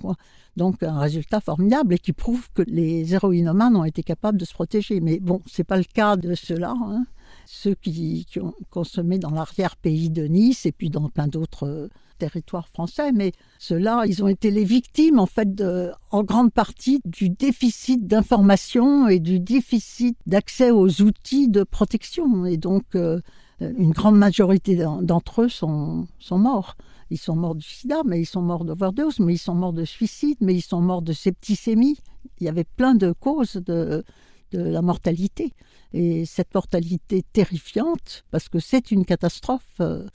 Donc 0.58 0.84
un 0.84 1.00
résultat 1.00 1.40
formidable 1.40 1.94
et 1.94 1.98
qui 1.98 2.12
prouve 2.12 2.50
que 2.54 2.64
les 2.64 3.14
héroïnomanes 3.14 3.78
ont 3.78 3.86
été 3.86 4.04
capables 4.04 4.38
de 4.38 4.44
se 4.44 4.54
protéger. 4.54 5.00
Mais 5.00 5.22
bon, 5.22 5.42
c'est 5.46 5.64
pas 5.64 5.78
le 5.78 5.86
cas 5.86 6.18
de 6.18 6.36
ceux-là. 6.36 6.74
Hein 6.78 7.06
ceux 7.48 7.76
qui, 7.76 8.26
ont 8.42 8.54
consommé 8.70 9.18
dans 9.18 9.32
l'arrière-pays 9.32 10.10
de 10.10 10.26
Nice 10.26 10.66
et 10.66 10.72
puis 10.72 10.90
dans 10.90 11.10
plein 11.10 11.28
d'autres 11.28 11.68
euh, 11.68 11.90
territoires 12.20 12.68
français, 12.68 13.12
mais 13.12 13.32
ceux-là, 13.60 14.04
ils 14.06 14.24
ont 14.24 14.28
été 14.28 14.52
les 14.52 14.66
victimes 14.66 15.20
en 15.20 15.28
fait 15.28 15.64
en 16.12 16.24
grande 16.24 16.52
partie 16.52 17.00
du 17.06 17.30
déficit 17.30 18.08
d'information 18.08 19.08
et 19.08 19.20
du 19.20 19.40
déficit 19.40 20.18
d'accès 20.26 20.72
aux 20.72 21.02
outils 21.02 21.48
de 21.48 21.64
protection. 21.64 22.46
Et 22.46 22.58
donc, 22.58 22.84
euh, 22.96 23.22
une 23.60 23.92
grande 23.92 24.18
majorité 24.18 24.76
d'entre 25.02 25.44
eux 25.44 25.50
sont, 25.50 26.08
sont 26.20 26.38
morts. 26.38 26.76
Ils 27.10 27.18
sont 27.18 27.36
morts 27.36 27.56
du 27.56 27.66
sida, 27.66 28.02
mais 28.06 28.20
ils 28.20 28.26
sont 28.26 28.42
morts 28.42 28.66
d'overdose, 28.66 29.20
mais 29.20 29.36
ils 29.36 29.40
sont 29.40 29.56
morts 29.56 29.74
de 29.74 29.86
suicide, 29.86 30.38
mais 30.42 30.54
ils 30.56 30.62
sont 30.62 30.82
morts 30.82 31.02
de 31.02 31.14
septicémie. 31.14 31.98
Il 32.40 32.46
y 32.46 32.50
avait 32.50 32.66
plein 32.66 32.96
de 32.96 33.14
causes 33.14 33.54
de, 33.56 34.04
de 34.52 34.62
la 34.62 34.82
mortalité. 34.82 35.54
Et 35.94 36.26
cette 36.26 36.54
mortalité 36.54 37.24
terrifiante, 37.34 38.24
parce 38.32 38.50
que 38.50 38.60
c'est 38.60 38.92
une 38.92 39.06
catastrophe, 39.06 39.68
euh, 39.80 40.06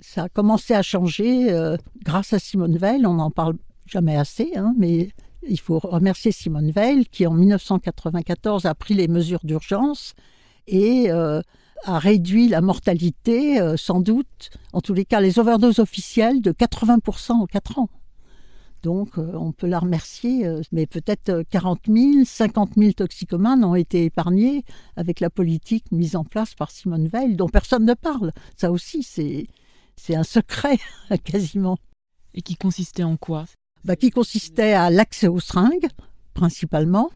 ça 0.00 0.24
a 0.24 0.28
commencé 0.28 0.74
à 0.74 0.82
changer 0.82 1.52
euh, 1.52 1.76
grâce 2.02 2.32
à 2.32 2.38
Simone 2.38 2.76
Veil. 2.76 3.06
On 3.06 3.14
n'en 3.14 3.30
parle 3.30 3.56
jamais 3.86 4.16
assez, 4.16 4.52
hein, 4.56 4.74
mais 4.78 5.10
il 5.46 5.60
faut 5.60 5.78
remercier 5.78 6.32
Simone 6.32 6.70
Veil 6.70 7.06
qui, 7.06 7.26
en 7.26 7.34
1994, 7.34 8.66
a 8.66 8.74
pris 8.74 8.94
les 8.94 9.08
mesures 9.08 9.40
d'urgence 9.44 10.14
et 10.66 11.10
euh, 11.10 11.42
a 11.84 11.98
réduit 11.98 12.48
la 12.48 12.60
mortalité, 12.60 13.58
sans 13.76 14.00
doute, 14.00 14.50
en 14.74 14.80
tous 14.80 14.92
les 14.92 15.06
cas 15.06 15.20
les 15.20 15.38
overdoses 15.38 15.78
officielles, 15.78 16.42
de 16.42 16.52
80% 16.52 17.32
en 17.32 17.46
4 17.46 17.78
ans. 17.78 17.88
Donc 18.82 19.18
euh, 19.18 19.32
on 19.34 19.52
peut 19.52 19.66
la 19.66 19.78
remercier, 19.78 20.46
euh, 20.46 20.62
mais 20.72 20.86
peut-être 20.86 21.42
40 21.50 21.80
000, 21.86 22.24
50 22.24 22.72
000 22.76 22.92
toxicomanes 22.92 23.64
ont 23.64 23.74
été 23.74 24.04
épargnés 24.04 24.64
avec 24.96 25.20
la 25.20 25.30
politique 25.30 25.90
mise 25.92 26.16
en 26.16 26.24
place 26.24 26.54
par 26.54 26.70
Simone 26.70 27.08
Veil, 27.08 27.36
dont 27.36 27.48
personne 27.48 27.84
ne 27.84 27.94
parle. 27.94 28.32
Ça 28.56 28.70
aussi, 28.70 29.02
c'est, 29.02 29.46
c'est 29.96 30.14
un 30.14 30.24
secret 30.24 30.78
quasiment. 31.24 31.76
Et 32.32 32.42
qui 32.42 32.56
consistait 32.56 33.02
en 33.02 33.16
quoi? 33.16 33.44
Bah, 33.84 33.96
Qui 33.96 34.10
consistait 34.10 34.72
à 34.72 34.90
l'accès 34.90 35.26
aux 35.26 35.40
seringues, 35.40 35.88
principalement, 36.32 37.10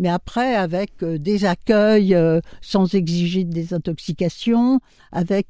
mais 0.00 0.08
après 0.08 0.56
avec 0.56 1.02
euh, 1.02 1.18
des 1.18 1.44
accueils 1.44 2.16
sans 2.60 2.92
exiger 2.94 3.44
de 3.44 3.52
désintoxication, 3.52 4.80
avec 5.12 5.46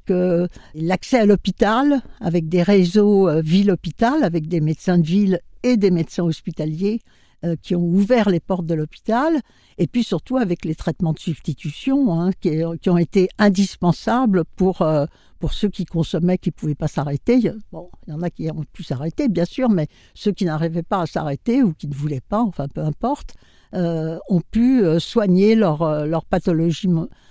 l'accès 0.75 1.19
à 1.19 1.25
l'hôpital, 1.25 2.01
avec 2.19 2.49
des 2.49 2.61
réseaux 2.61 3.29
ville-hôpital, 3.41 4.23
avec 4.23 4.47
des 4.47 4.61
médecins 4.61 4.97
de 4.99 5.05
ville 5.05 5.39
et 5.63 5.77
des 5.77 5.91
médecins 5.91 6.23
hospitaliers 6.23 7.01
euh, 7.43 7.55
qui 7.59 7.75
ont 7.75 7.83
ouvert 7.83 8.29
les 8.29 8.39
portes 8.39 8.67
de 8.67 8.75
l'hôpital, 8.75 9.41
et 9.79 9.87
puis 9.87 10.03
surtout 10.03 10.37
avec 10.37 10.63
les 10.63 10.75
traitements 10.75 11.11
de 11.11 11.17
substitution 11.17 12.13
hein, 12.13 12.29
qui, 12.39 12.63
ont 12.87 12.97
été 12.99 13.29
indispensables 13.39 14.43
pour, 14.55 14.83
euh, 14.83 15.07
pour 15.39 15.51
ceux 15.53 15.69
qui 15.69 15.85
consommaient, 15.85 16.37
qui 16.37 16.49
ne 16.49 16.53
pouvaient 16.53 16.75
pas 16.75 16.87
s'arrêter. 16.87 17.51
Bon, 17.71 17.89
il 18.05 18.11
y 18.11 18.13
en 18.13 18.21
a 18.21 18.29
qui 18.29 18.47
ont 18.51 18.63
pu 18.71 18.83
s'arrêter, 18.83 19.27
bien 19.27 19.45
sûr, 19.45 19.69
mais 19.69 19.87
ceux 20.13 20.31
qui 20.31 20.45
n'arrivaient 20.45 20.83
pas 20.83 21.01
à 21.01 21.05
s'arrêter 21.07 21.63
ou 21.63 21.73
qui 21.73 21.87
ne 21.87 21.95
voulaient 21.95 22.21
pas, 22.21 22.43
enfin 22.43 22.67
peu 22.67 22.81
importe, 22.81 23.33
euh, 23.73 24.17
ont 24.29 24.41
pu 24.41 24.83
soigner 24.99 25.55
leur, 25.55 26.05
leur 26.05 26.25
pathologie. 26.25 26.89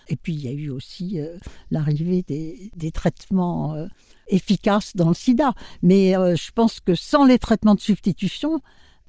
Et 0.08 0.16
puis 0.16 0.32
il 0.32 0.42
y 0.42 0.48
a 0.48 0.52
eu 0.52 0.70
aussi 0.70 1.18
l'arrivée 1.70 2.24
des, 2.26 2.70
des, 2.76 2.90
traitements 2.90 3.76
efficace 4.30 4.96
dans 4.96 5.08
le 5.08 5.14
sida. 5.14 5.52
Mais 5.82 6.16
euh, 6.16 6.36
je 6.36 6.50
pense 6.52 6.80
que 6.80 6.94
sans 6.94 7.24
les 7.24 7.38
traitements 7.38 7.74
de 7.74 7.80
substitution, 7.80 8.60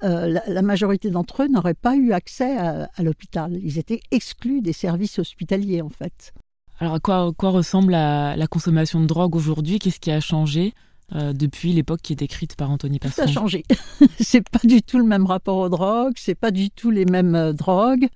euh, 0.02 0.38
la, 0.46 0.62
majorité 0.62 1.10
d'entre 1.10 1.44
eux 1.44 1.48
n'auraient 1.48 1.74
pas 1.74 1.96
eu 1.96 2.12
accès 2.12 2.56
à, 2.58 2.88
l'hôpital. 3.02 3.58
Ils 3.62 3.78
étaient 3.78 4.00
exclus 4.10 4.60
des 4.60 4.72
services 4.72 5.18
hospitaliers, 5.18 5.80
en 5.80 5.90
fait. 5.90 6.32
Alors, 6.80 6.94
à 6.94 7.00
quoi, 7.00 7.32
ressemble 7.50 7.92
la 7.92 8.46
consommation 8.50 9.00
de 9.00 9.06
drogue 9.06 9.36
aujourd'hui? 9.36 9.78
Qu'est-ce 9.78 10.00
qui 10.00 10.10
a 10.10 10.20
changé? 10.20 10.74
Euh, 11.14 11.32
depuis 11.32 11.72
l'époque 11.72 12.00
qui 12.02 12.12
est 12.12 12.16
décrite 12.16 12.56
par 12.56 12.70
Anthony 12.70 12.98
Passon 12.98 13.14
Ça 13.16 13.22
a 13.24 13.26
changé. 13.26 13.64
c'est 14.20 14.48
pas 14.48 14.60
du 14.64 14.82
tout 14.82 14.98
le 14.98 15.04
même 15.04 15.26
rapport 15.26 15.58
aux 15.58 15.68
drogues, 15.68 16.14
c'est 16.16 16.34
pas 16.34 16.50
du 16.50 16.70
tout 16.70 16.90
les 16.90 17.04
mêmes 17.04 17.52
drogues 17.52 18.08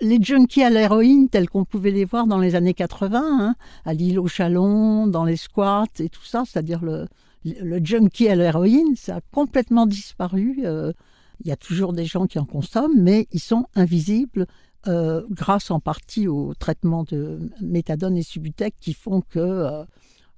les 0.00 0.22
junkies 0.22 0.62
à 0.62 0.70
l'héroïne 0.70 1.28
tels 1.28 1.48
qu'on 1.48 1.64
pouvait 1.64 1.90
les 1.90 2.04
voir 2.04 2.26
dans 2.26 2.38
les 2.38 2.54
années 2.54 2.74
80, 2.74 3.20
hein, 3.20 3.54
à 3.84 3.94
l'île 3.94 4.20
au 4.20 4.28
Chalon, 4.28 5.06
dans 5.06 5.24
les 5.24 5.36
squats 5.36 5.86
et 5.98 6.08
tout 6.08 6.24
ça, 6.24 6.44
c'est-à-dire 6.46 6.84
le, 6.84 7.08
le 7.44 7.84
junkie 7.84 8.28
à 8.28 8.36
l'héroïne, 8.36 8.96
ça 8.96 9.16
a 9.16 9.20
complètement 9.32 9.86
disparu. 9.86 10.60
Euh, 10.64 10.92
il 11.40 11.48
y 11.48 11.52
a 11.52 11.56
toujours 11.56 11.92
des 11.92 12.04
gens 12.04 12.26
qui 12.26 12.38
en 12.38 12.44
consomment, 12.44 13.00
mais 13.00 13.28
ils 13.32 13.40
sont 13.40 13.66
invisibles 13.74 14.46
euh, 14.86 15.22
grâce 15.30 15.70
en 15.70 15.80
partie 15.80 16.28
au 16.28 16.54
traitement 16.54 17.04
de 17.04 17.50
méthadone 17.60 18.16
et 18.16 18.22
subutex 18.22 18.76
qui 18.80 18.92
font 18.92 19.20
que 19.20 19.38
euh, 19.38 19.84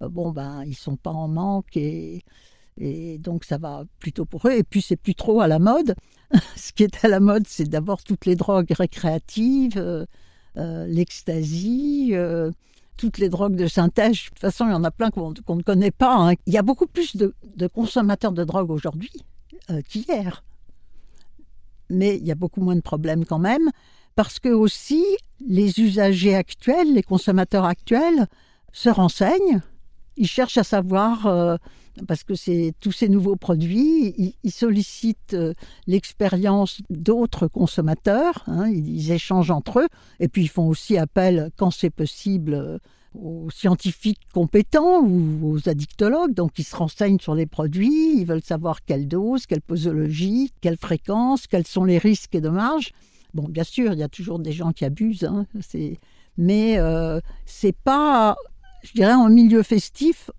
bon 0.00 0.30
ben 0.30 0.64
ils 0.64 0.76
sont 0.76 0.96
pas 0.96 1.10
en 1.10 1.28
manque 1.28 1.76
et 1.76 2.22
et 2.80 3.18
donc 3.18 3.44
ça 3.44 3.58
va 3.58 3.84
plutôt 3.98 4.24
pour 4.24 4.46
eux. 4.48 4.52
Et 4.52 4.62
puis 4.62 4.82
c'est 4.82 4.96
plus 4.96 5.14
trop 5.14 5.40
à 5.40 5.48
la 5.48 5.58
mode. 5.58 5.94
Ce 6.56 6.72
qui 6.72 6.82
est 6.82 7.04
à 7.04 7.08
la 7.08 7.20
mode, 7.20 7.46
c'est 7.46 7.68
d'abord 7.68 8.02
toutes 8.02 8.26
les 8.26 8.36
drogues 8.36 8.70
récréatives, 8.70 9.76
euh, 9.76 10.06
euh, 10.56 10.86
l'ecstasy, 10.86 12.10
euh, 12.12 12.50
toutes 12.96 13.18
les 13.18 13.28
drogues 13.28 13.56
de 13.56 13.66
synthèse. 13.66 14.12
De 14.12 14.28
toute 14.28 14.38
façon, 14.38 14.66
il 14.66 14.70
y 14.70 14.74
en 14.74 14.84
a 14.84 14.90
plein 14.90 15.10
qu'on 15.10 15.30
ne 15.30 15.62
connaît 15.62 15.90
pas. 15.90 16.16
Hein. 16.16 16.34
Il 16.46 16.54
y 16.54 16.58
a 16.58 16.62
beaucoup 16.62 16.86
plus 16.86 17.16
de, 17.16 17.34
de 17.56 17.66
consommateurs 17.66 18.32
de 18.32 18.44
drogue 18.44 18.70
aujourd'hui 18.70 19.12
qu'hier. 19.88 20.42
Mais 21.90 22.16
il 22.16 22.26
y 22.26 22.32
a 22.32 22.34
beaucoup 22.34 22.60
moins 22.60 22.74
de 22.74 22.80
problèmes 22.80 23.24
quand 23.24 23.38
même, 23.38 23.70
parce 24.16 24.40
que 24.40 24.48
aussi 24.48 25.04
les 25.46 25.78
usagers 25.78 26.34
actuels, 26.34 26.92
les 26.92 27.04
consommateurs 27.04 27.64
actuels, 27.64 28.26
se 28.72 28.88
renseignent. 28.88 29.60
Ils 30.16 30.26
cherchent 30.26 30.58
à 30.58 30.64
savoir 30.64 31.58
parce 32.06 32.24
que 32.24 32.34
c'est 32.34 32.72
tous 32.80 32.92
ces 32.92 33.08
nouveaux 33.08 33.36
produits, 33.36 34.34
ils, 34.42 34.50
sollicitent 34.50 35.34
euh, 35.34 35.54
l'expérience 35.86 36.80
d'autres 36.90 37.46
consommateurs, 37.46 38.44
hein, 38.46 38.68
ils, 38.68 39.12
échangent 39.12 39.50
entre 39.50 39.80
eux, 39.80 39.88
et 40.18 40.28
puis 40.28 40.42
ils 40.42 40.48
font 40.48 40.68
aussi 40.68 40.96
appel, 40.96 41.50
quand 41.56 41.70
c'est 41.70 41.90
possible, 41.90 42.54
euh, 42.54 42.78
aux 43.14 43.50
scientifiques 43.50 44.20
compétents 44.32 45.00
ou 45.00 45.52
aux 45.52 45.68
addictologues, 45.68 46.32
donc 46.32 46.58
ils 46.58 46.64
se 46.64 46.76
renseignent 46.76 47.18
sur 47.18 47.34
les 47.34 47.46
produits, 47.46 48.18
ils 48.18 48.24
veulent 48.24 48.42
savoir 48.42 48.84
quelle 48.84 49.08
dose, 49.08 49.46
quelle 49.46 49.62
posologie, 49.62 50.52
quelle 50.60 50.76
fréquence, 50.76 51.46
quels 51.46 51.66
sont 51.66 51.84
les 51.84 51.98
risques 51.98 52.34
et 52.34 52.40
dommages. 52.40 52.92
Bon, 53.34 53.44
bien 53.48 53.64
sûr, 53.64 53.92
il 53.92 53.98
y 53.98 54.04
a 54.04 54.08
toujours 54.08 54.38
des 54.38 54.52
gens 54.52 54.72
qui 54.72 54.84
abusent, 54.84 55.24
hein, 55.24 55.46
mais 56.36 56.78
euh, 56.78 57.20
c'est 57.46 57.76
pas, 57.76 58.36
je 58.82 58.92
dirais, 58.92 59.12
en 59.12 59.28
milieu 59.28 59.62
festif, 59.62 60.30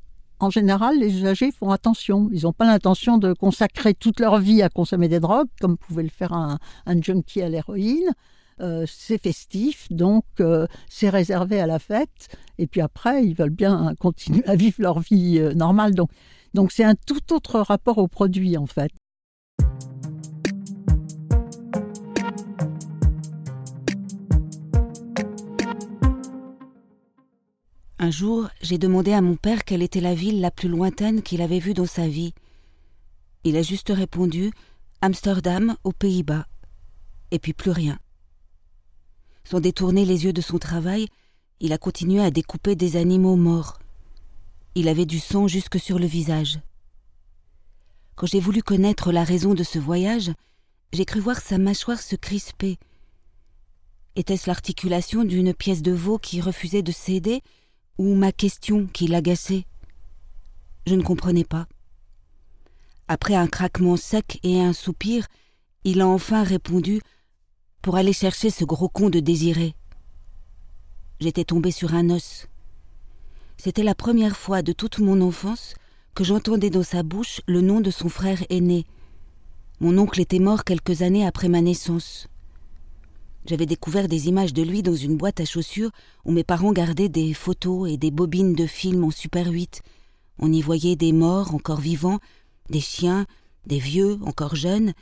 en 0.41 0.49
général, 0.49 0.97
les 0.97 1.15
usagers 1.17 1.51
font 1.51 1.69
attention. 1.69 2.29
Ils 2.33 2.43
n'ont 2.43 2.53
pas 2.53 2.65
l'intention 2.65 3.17
de 3.19 3.33
consacrer 3.33 3.93
toute 3.93 4.19
leur 4.19 4.39
vie 4.39 4.63
à 4.63 4.69
consommer 4.69 5.07
des 5.07 5.19
drogues, 5.19 5.49
comme 5.59 5.77
pouvait 5.77 6.03
le 6.03 6.09
faire 6.09 6.33
un, 6.33 6.57
junkie 7.01 7.43
à 7.43 7.49
l'héroïne. 7.49 8.11
Euh, 8.59 8.85
c'est 8.87 9.21
festif, 9.21 9.87
donc 9.91 10.25
euh, 10.39 10.67
c'est 10.89 11.09
réservé 11.09 11.59
à 11.59 11.67
la 11.67 11.79
fête. 11.79 12.35
Et 12.57 12.67
puis 12.67 12.81
après, 12.81 13.23
ils 13.25 13.35
veulent 13.35 13.49
bien 13.49 13.93
continuer 13.99 14.43
à 14.45 14.55
vivre 14.55 14.77
leur 14.79 14.99
vie 14.99 15.39
euh, 15.39 15.53
normale. 15.53 15.93
Donc, 15.93 16.09
donc 16.53 16.71
c'est 16.71 16.83
un 16.83 16.95
tout 16.95 17.33
autre 17.33 17.59
rapport 17.59 17.99
au 17.99 18.07
produit, 18.07 18.57
en 18.57 18.65
fait. 18.65 18.91
Un 28.03 28.09
jour, 28.09 28.49
j'ai 28.63 28.79
demandé 28.79 29.13
à 29.13 29.21
mon 29.21 29.35
père 29.35 29.63
quelle 29.63 29.83
était 29.83 30.01
la 30.01 30.15
ville 30.15 30.41
la 30.41 30.49
plus 30.49 30.67
lointaine 30.67 31.21
qu'il 31.21 31.39
avait 31.39 31.59
vue 31.59 31.75
dans 31.75 31.85
sa 31.85 32.07
vie. 32.07 32.33
Il 33.43 33.55
a 33.55 33.61
juste 33.61 33.91
répondu 33.95 34.51
Amsterdam, 35.01 35.75
aux 35.83 35.91
Pays-Bas. 35.91 36.47
Et 37.29 37.37
puis 37.37 37.53
plus 37.53 37.69
rien. 37.69 37.99
Sans 39.43 39.59
détourner 39.59 40.03
les 40.03 40.25
yeux 40.25 40.33
de 40.33 40.41
son 40.41 40.57
travail, 40.57 41.09
il 41.59 41.73
a 41.73 41.77
continué 41.77 42.23
à 42.23 42.31
découper 42.31 42.75
des 42.75 42.95
animaux 42.95 43.35
morts. 43.35 43.77
Il 44.73 44.87
avait 44.87 45.05
du 45.05 45.19
sang 45.19 45.47
jusque 45.47 45.79
sur 45.79 45.99
le 45.99 46.07
visage. 46.07 46.59
Quand 48.15 48.25
j'ai 48.25 48.39
voulu 48.39 48.63
connaître 48.63 49.11
la 49.11 49.23
raison 49.23 49.53
de 49.53 49.63
ce 49.63 49.77
voyage, 49.77 50.31
j'ai 50.91 51.05
cru 51.05 51.19
voir 51.19 51.39
sa 51.39 51.59
mâchoire 51.59 51.99
se 51.99 52.15
crisper. 52.15 52.79
Était-ce 54.15 54.49
l'articulation 54.49 55.23
d'une 55.23 55.53
pièce 55.53 55.83
de 55.83 55.91
veau 55.91 56.17
qui 56.17 56.41
refusait 56.41 56.81
de 56.81 56.91
céder 56.91 57.43
ou 58.01 58.15
ma 58.15 58.31
question 58.31 58.87
qui 58.87 59.05
l'agaçait 59.05 59.65
Je 60.87 60.95
ne 60.95 61.03
comprenais 61.03 61.43
pas. 61.43 61.67
Après 63.07 63.35
un 63.35 63.45
craquement 63.45 63.95
sec 63.95 64.39
et 64.41 64.59
un 64.59 64.73
soupir, 64.73 65.27
il 65.83 66.01
a 66.01 66.07
enfin 66.07 66.43
répondu 66.43 66.99
Pour 67.83 67.97
aller 67.97 68.11
chercher 68.11 68.49
ce 68.49 68.65
gros 68.65 68.89
con 68.89 69.11
de 69.11 69.19
désiré. 69.19 69.75
J'étais 71.19 71.43
tombé 71.43 71.69
sur 71.69 71.93
un 71.93 72.09
os. 72.09 72.47
C'était 73.57 73.83
la 73.83 73.93
première 73.93 74.35
fois 74.35 74.63
de 74.63 74.73
toute 74.73 74.97
mon 74.97 75.21
enfance 75.21 75.75
que 76.15 76.23
j'entendais 76.23 76.71
dans 76.71 76.81
sa 76.81 77.03
bouche 77.03 77.41
le 77.45 77.61
nom 77.61 77.81
de 77.81 77.91
son 77.91 78.09
frère 78.09 78.43
aîné. 78.49 78.87
Mon 79.79 79.95
oncle 79.99 80.19
était 80.19 80.39
mort 80.39 80.63
quelques 80.63 81.03
années 81.03 81.27
après 81.27 81.49
ma 81.49 81.61
naissance. 81.61 82.27
J'avais 83.45 83.65
découvert 83.65 84.07
des 84.07 84.27
images 84.27 84.53
de 84.53 84.61
lui 84.61 84.83
dans 84.83 84.95
une 84.95 85.17
boîte 85.17 85.39
à 85.39 85.45
chaussures 85.45 85.91
où 86.25 86.31
mes 86.31 86.43
parents 86.43 86.73
gardaient 86.73 87.09
des 87.09 87.33
photos 87.33 87.89
et 87.89 87.97
des 87.97 88.11
bobines 88.11 88.53
de 88.53 88.67
films 88.67 89.03
en 89.03 89.11
Super 89.11 89.47
8. 89.51 89.81
On 90.39 90.51
y 90.53 90.61
voyait 90.61 90.95
des 90.95 91.11
morts 91.11 91.55
encore 91.55 91.79
vivants, 91.79 92.19
des 92.69 92.79
chiens, 92.79 93.25
des 93.65 93.79
vieux 93.79 94.19
encore 94.23 94.55
jeunes, 94.55 94.93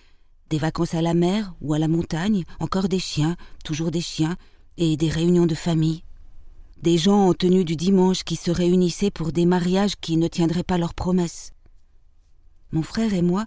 des 0.49 0.57
vacances 0.57 0.93
à 0.93 1.01
la 1.01 1.13
mer 1.13 1.53
ou 1.61 1.73
à 1.73 1.79
la 1.79 1.87
montagne, 1.87 2.43
encore 2.59 2.87
des 2.87 2.99
chiens, 2.99 3.35
toujours 3.63 3.91
des 3.91 4.01
chiens, 4.01 4.37
et 4.77 4.95
des 4.95 5.09
réunions 5.09 5.45
de 5.45 5.55
famille. 5.55 6.03
Des 6.81 6.97
gens 6.97 7.27
en 7.27 7.33
tenue 7.33 7.65
du 7.65 7.75
dimanche 7.75 8.23
qui 8.23 8.37
se 8.37 8.51
réunissaient 8.51 9.11
pour 9.11 9.33
des 9.33 9.45
mariages 9.45 9.97
qui 9.99 10.15
ne 10.15 10.29
tiendraient 10.29 10.63
pas 10.63 10.77
leurs 10.77 10.93
promesses. 10.93 11.51
Mon 12.71 12.83
frère 12.83 13.13
et 13.13 13.21
moi, 13.21 13.45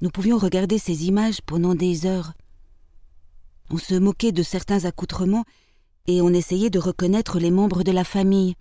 nous 0.00 0.08
pouvions 0.08 0.38
regarder 0.38 0.78
ces 0.78 1.06
images 1.06 1.42
pendant 1.42 1.74
des 1.74 2.06
heures, 2.06 2.32
on 3.70 3.78
se 3.78 3.94
moquait 3.94 4.32
de 4.32 4.42
certains 4.42 4.84
accoutrements 4.84 5.44
et 6.06 6.20
on 6.20 6.30
essayait 6.30 6.70
de 6.70 6.78
reconnaître 6.78 7.38
les 7.38 7.50
membres 7.50 7.82
de 7.82 7.92
la 7.92 8.04
famille. 8.04 8.54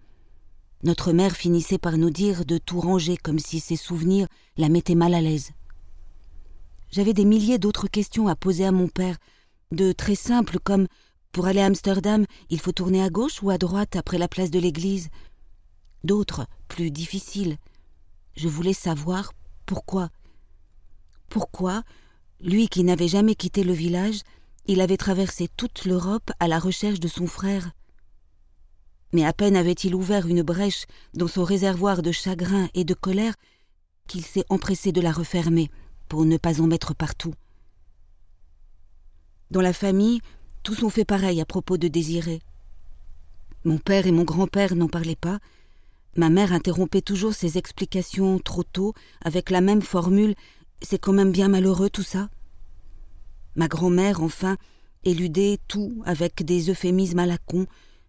Notre 0.83 1.12
mère 1.12 1.36
finissait 1.36 1.77
par 1.77 1.98
nous 1.98 2.10
dire 2.10 2.45
de 2.45 2.57
tout 2.57 2.79
ranger 2.79 3.17
comme 3.17 3.39
si 3.39 3.60
ses 3.60 3.75
souvenirs 3.75 4.27
la 4.57 4.69
mettaient 4.69 4.95
mal 4.95 5.13
à 5.13 5.22
l'aise. 5.22 5.51
J'avais 6.91 7.13
des 7.13 7.25
milliers 7.25 7.57
d'autres 7.57 7.88
questions 7.88 8.27
à 8.27 8.35
poser 8.35 8.66
à 8.66 8.72
mon 8.72 8.87
père, 8.87 9.18
de 9.72 9.92
très 9.92 10.16
simples 10.16 10.59
comme 10.59 10.87
pour 11.33 11.48
aller 11.48 11.61
à 11.61 11.66
Amsterdam, 11.66 12.25
il 12.51 12.59
faut 12.59 12.72
tourner 12.72 13.01
à 13.01 13.09
gauche 13.09 13.42
ou 13.42 13.50
à 13.50 13.57
droite 13.57 13.96
après 13.96 14.20
la 14.20 14.27
place 14.27 14.51
de 14.51 14.59
l'église. 14.59 15.09
D'autres, 16.03 16.46
plus 16.68 16.92
difficiles. 16.92 17.57
Je 18.35 18.48
voulais 18.48 18.74
savoir 18.74 19.33
pourquoi. 19.66 20.09
Pourquoi, 21.29 21.81
lui 22.39 22.68
qui 22.68 22.83
n'avait 22.83 23.07
jamais 23.07 23.33
quitté 23.33 23.63
le 23.63 23.74
village, 23.74 24.22
il 24.65 24.81
avait 24.81 24.97
traversé 24.97 25.49
toute 25.57 25.85
l'Europe 25.85 26.31
à 26.39 26.47
la 26.47 26.59
recherche 26.59 26.99
de 26.99 27.07
son 27.07 27.27
frère. 27.27 27.71
Mais 29.11 29.25
à 29.25 29.33
peine 29.33 29.55
avait-il 29.55 29.93
ouvert 29.93 30.27
une 30.27 30.41
brèche 30.41 30.85
dans 31.13 31.27
son 31.27 31.43
réservoir 31.43 32.01
de 32.01 32.11
chagrin 32.11 32.69
et 32.73 32.83
de 32.83 32.93
colère 32.93 33.35
qu'il 34.07 34.25
s'est 34.25 34.45
empressé 34.49 34.91
de 34.91 35.01
la 35.01 35.11
refermer 35.11 35.69
pour 36.07 36.25
ne 36.25 36.37
pas 36.37 36.61
en 36.61 36.67
mettre 36.67 36.95
partout. 36.95 37.33
Dans 39.51 39.61
la 39.61 39.73
famille, 39.73 40.21
tous 40.63 40.83
ont 40.83 40.89
fait 40.89 41.05
pareil 41.05 41.41
à 41.41 41.45
propos 41.45 41.77
de 41.77 41.87
Désiré. 41.87 42.41
Mon 43.65 43.77
père 43.77 44.07
et 44.07 44.11
mon 44.11 44.23
grand-père 44.23 44.75
n'en 44.75 44.87
parlaient 44.87 45.15
pas. 45.15 45.39
Ma 46.15 46.29
mère 46.29 46.53
interrompait 46.53 47.01
toujours 47.01 47.33
ses 47.33 47.57
explications 47.57 48.39
trop 48.39 48.63
tôt 48.63 48.93
avec 49.23 49.49
la 49.49 49.61
même 49.61 49.81
formule 49.81 50.35
C'est 50.81 50.99
quand 50.99 51.13
même 51.13 51.31
bien 51.31 51.49
malheureux 51.49 51.89
tout 51.89 52.03
ça? 52.03 52.29
Ma 53.55 53.68
grand-mère, 53.68 54.22
enfin, 54.22 54.57
éludait 55.03 55.59
tout 55.68 56.01
avec 56.05 56.44
des 56.44 56.70
euphémismes 56.70 57.20
à 57.20 57.25
la 57.25 57.37
con, 57.37 57.68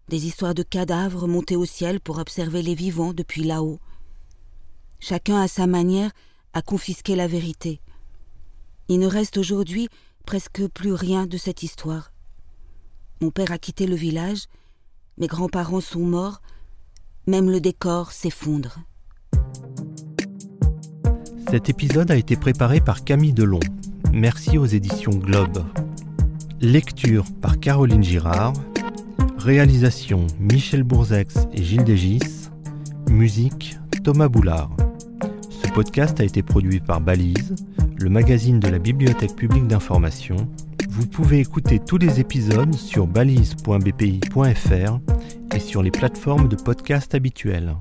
des 0.09 0.25
histoires 0.27 0.53
de 0.53 0.63
cadavres 0.63 1.27
montés 1.27 1.55
au 1.55 1.65
ciel 1.65 1.99
pour 1.99 2.19
observer 2.19 2.61
les 2.61 2.75
vivants 2.75 3.13
depuis 3.13 3.43
là-haut. 3.43 3.79
Chacun 4.99 5.41
à 5.41 5.47
sa 5.47 5.67
manière 5.67 6.11
a 6.53 6.61
confisqué 6.61 7.15
la 7.15 7.27
vérité. 7.27 7.81
Il 8.87 8.99
ne 8.99 9.07
reste 9.07 9.37
aujourd'hui 9.37 9.89
presque 10.25 10.67
plus 10.67 10.93
rien 10.93 11.25
de 11.25 11.37
cette 11.37 11.63
histoire. 11.63 12.11
Mon 13.21 13.31
père 13.31 13.51
a 13.51 13.57
quitté 13.57 13.87
le 13.87 13.95
village, 13.95 14.45
mes 15.17 15.27
grands-parents 15.27 15.81
sont 15.81 16.05
morts, 16.05 16.41
même 17.27 17.49
le 17.49 17.59
décor 17.59 18.11
s'effondre. 18.11 18.79
Cet 21.49 21.69
épisode 21.69 22.11
a 22.11 22.17
été 22.17 22.35
préparé 22.35 22.81
par 22.81 23.03
Camille 23.03 23.33
Delon. 23.33 23.59
Merci 24.15 24.57
aux 24.57 24.65
éditions 24.65 25.11
Globe. 25.11 25.65
Lecture 26.61 27.25
par 27.41 27.59
Caroline 27.59 28.01
Girard. 28.01 28.53
Réalisation 29.37 30.25
Michel 30.39 30.83
Bourzex 30.83 31.49
et 31.51 31.61
Gilles 31.61 31.83
Dégis. 31.83 32.49
Musique 33.09 33.77
Thomas 34.05 34.29
Boulard. 34.29 34.71
Ce 35.49 35.67
podcast 35.67 36.21
a 36.21 36.23
été 36.23 36.43
produit 36.43 36.79
par 36.79 37.01
Balise, 37.01 37.55
le 37.99 38.09
magazine 38.09 38.61
de 38.61 38.69
la 38.69 38.79
Bibliothèque 38.79 39.35
publique 39.35 39.67
d'information. 39.67 40.37
Vous 40.89 41.07
pouvez 41.07 41.41
écouter 41.41 41.81
tous 41.85 41.97
les 41.97 42.21
épisodes 42.21 42.73
sur 42.73 43.07
balise.bpi.fr 43.07 44.99
et 45.53 45.59
sur 45.59 45.83
les 45.83 45.91
plateformes 45.91 46.47
de 46.47 46.55
podcast 46.55 47.13
habituelles. 47.15 47.75